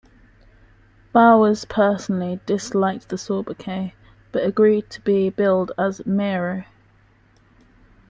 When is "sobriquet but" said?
3.19-4.43